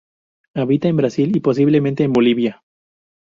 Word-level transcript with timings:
Habita 0.55 0.87
en 0.87 0.97
Brasil 0.97 1.31
y 1.35 1.41
posiblemente 1.41 2.03
en 2.03 2.11
Bolivia. 2.11 2.63